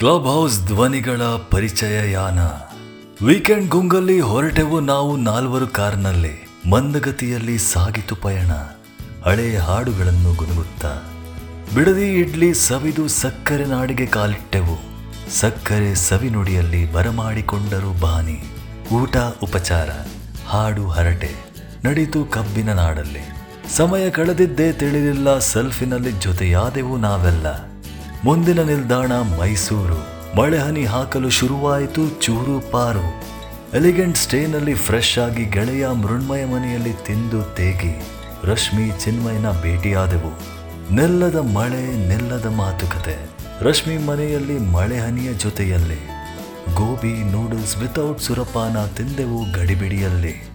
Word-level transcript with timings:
Club 0.00 0.24
house 0.24 0.60
ಧ್ವನಿಗಳ 0.60 1.20
ಪರಿಚಯ 1.50 2.12
ಯಾನ 2.12 2.38
weekend 3.26 3.70
ಗುಂಗಲ್ಲಿ 3.70 4.20
ಹೊರಟೆವು 4.20 4.80
ನಾವು 4.80 5.16
ನಾಲ್ವರು 5.16 5.66
ಕಾರ್ನಲ್ಲಿ. 5.66 6.48
ಮಂದಗತಿಯಲ್ಲಿ 6.70 7.58
ಸಾಗಿತು 7.58 8.16
ಪಯಣ. 8.16 8.50
ಹಳೆಯ 9.24 9.58
ಹಾಡುಗಳನ್ನು 9.58 10.34
ಗುನುಗುತ್ತಾ. 10.34 11.02
ಬಿಡದಿ 11.74 12.12
ಇಡ್ಲಿ 12.12 12.54
ಸವಿದು 12.54 13.08
ಸಕ್ಕರೆ 13.08 13.64
ನಾಡಿಗೆ 13.64 14.06
ಕಾಲಿಟ್ಟೆವು. 14.06 14.78
ಸಕ್ಕರೆ 15.30 15.94
ಸವಿ 15.94 16.30
ನುಡಿಯಲ್ಲಿ 16.30 16.92
ಬರಮಾಡಿಕೊಂಡರು 16.92 18.00
ಬಾನಿ. 18.00 18.42
ಊಟ, 18.92 19.16
ಉಪಚಾರ, 19.42 19.90
ಹಾಡು, 20.46 20.88
ಹರಟೆ 20.88 21.34
ನಡೀತು 21.84 22.24
ಕಬ್ಬಿನ 22.24 22.72
ನಾಡಲ್ಲಿ. 22.72 23.36
ಸಮಯ 23.76 24.10
ಕಳೆದಿದ್ದೇ 24.10 24.72
ತಿಳಿದಿಲ್ಲ, 24.72 25.38
ಸೆಲ್ಫಿನಲ್ಲಿ 25.38 26.10
ಜೊತೆಯಾದೆವು 26.10 26.96
ನಾವೆಲ್ಲ. 26.96 27.75
ಮುಂದಿನ 28.24 28.62
ನಿಲ್ದಾಣ 28.62 29.12
ಮೈಸೂರು. 29.12 30.16
ಮಳೆ 30.36 30.58
ಹನಿ 30.58 30.84
ಹಾಕಲು 30.84 31.30
ಶುರುವಾಯಿತು 31.30 32.08
ಚೂರು 32.08 32.70
ಪಾರು. 32.70 33.36
ಎಲಿಗೆಂಟ್ 33.76 34.18
ಸ್ಟೇನಲ್ಲಿ 34.18 34.74
ಫ್ರೆಶ್ 34.74 35.18
ಆಗಿ 35.18 35.44
ಗೆಳೆಯ 35.44 35.88
ಮೃಣ್ಮಯ 35.88 36.44
ಮನೆಯಲ್ಲಿ 36.44 36.92
ತಿಂದು 36.92 37.42
ತೇಗಿ. 37.42 38.02
ರಶ್ಮಿ, 38.44 38.90
ಚಿನ್ಮಯನ 39.04 39.50
ಭೇಟಿಯಾದೆವು. 39.50 40.40
ನೆಲ್ಲದ 40.94 41.36
ಮಳೆ, 41.36 42.08
ನೆಲ್ಲದ 42.08 42.46
ಮಾತುಕತೆ. 42.46 43.30
ರಶ್ಮಿ 43.60 43.98
ಮನೆಯಲ್ಲಿ 43.98 44.58
ಮಳೆ 44.58 44.98
ಹನಿಯ 44.98 45.32
ಜೊತೆಯಲ್ಲಿ. 45.32 46.06
ಗೋಬಿ, 46.74 47.30
ನೂಡಲ್ಸ್ 47.30 47.78
ವಿತೌಟ್ 47.78 48.20
ಸುರಪಾನ 48.20 48.86
ತಿಂದೆವು 48.86 49.52
ಗಡಿಬಿಡಿಯಲ್ಲಿ. 49.52 50.48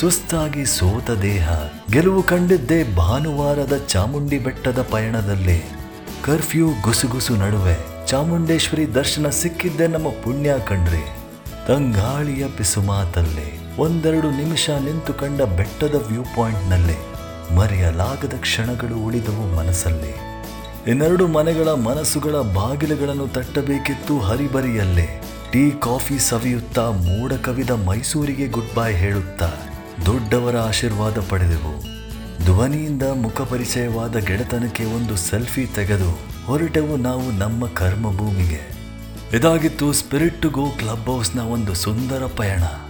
ಸುಸ್ತಾಗಿ 0.00 0.66
ಸೋತ 0.66 1.10
ದೇಹ. 1.10 1.48
ಗೆಲುವು 1.90 2.22
ಕಂಡಿದ್ದೇ 2.22 2.94
ಭಾನುವಾರದ 2.94 3.84
ಚಾಮುಂಡಿ 3.86 4.38
ಬೆಟ್ಟದ 4.38 4.82
ಪಯಣದಲ್ಲಿ. 4.82 5.77
ಕರ್ಫ್ಯೂ 6.24 6.68
ಗುಸುಗುಸು 6.82 7.36
ನಡುವೆ 7.36 8.06
ಚಾಮುಂಡೇಶ್ವರಿ 8.06 8.94
ದರ್ಶನ 8.94 9.28
ಸಿಕ್ಕಿದ್ದೆ 9.28 9.86
ನಮ್ಮ 9.86 10.08
ಪುಣ್ಯ 10.08 10.54
ಕಣ್ರಿ. 10.66 11.04
ತಂಗಾಳಿಯ 11.66 12.46
ಪಿಸುಮಾತಲ್ಲಿ 12.48 13.76
ಒಂದೆರಡು 13.76 14.30
ನಿಮಿಷ 14.30 14.70
ನಿಂತು 14.70 15.14
ಕಂಡ 15.14 15.42
ಬೆಟ್ಟದ 15.42 15.94
ವ್ಯೂ 16.08 16.22
ಪಾಯಿಂಟ್ನಲ್ಲಿ 16.22 16.98
ಮರೆಯಲಾಗದ 17.54 18.32
ಕ್ಷಣಗಳು 18.40 19.06
ಉಳಿದವು 19.06 19.56
ಮನಸ್ಸಲ್ಲಿ. 19.56 20.14
ಇನ್ನೆರಡು 20.90 21.26
ಮನೆಗಳ 21.26 21.68
ಮನಸ್ಸುಗಳ 21.68 22.32
ಬಾಗಿಲುಗಳನ್ನು 22.32 23.28
ತಟ್ಟಬೇಕಿತ್ತು 23.28 24.20
ಹರಿಬರಿಯಲ್ಲೇ. 24.20 25.22
ಟೀ 25.52 25.70
ಕಾಫಿ 25.70 26.18
ಸವಿಯುತ್ತಾ 26.28 26.90
ಮೋಡ 26.90 27.32
ಕವಿದ 27.32 27.70
ಮೈಸೂರಿಗೆ 27.70 28.46
ಗುಡ್ 28.46 28.74
ಬೈ 28.74 28.94
ಹೇಳುತ್ತಾ 28.94 29.50
ದೊಡ್ಡವರ 30.06 30.56
ಆಶೀರ್ವಾದ 30.56 31.16
ಪಡೆದೆವು. 31.28 31.98
ಧ್ವನಿಯಿಂದ 32.44 33.02
ಮುಖ 33.02 33.40
ಪರಿಚಯವಾದ 33.40 34.16
ಗೆಳೆತನಕ್ಕೆ 34.16 34.84
ಒಂದು 34.84 35.16
ಸೆಲ್ಫಿ 35.16 35.66
ತೆಗೆದು 35.66 36.18
ಹೊರಟವು 36.46 36.96
ನಾವು 36.96 37.30
ನಮ್ಮ 37.30 37.66
ಕರ್ಮ 37.66 38.16
ಭೂಮಿಗೆ 38.16 38.78
ಇದಾಗಿತ್ತು 39.32 39.92
ಸ್ಪಿರಿಟ್ 39.92 40.46
ಗೋ 40.46 40.66
ಕ್ಲಬ್ 40.70 41.06
ಹೌಸ್ನ 41.06 41.40
ಒಂದು 41.40 41.74
ಸುಂದರ 41.74 42.22
ಪಯಣ. 42.36 42.87